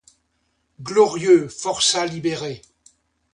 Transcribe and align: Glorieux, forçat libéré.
Glorieux, 0.81 1.47
forçat 1.47 2.07
libéré. 2.07 2.63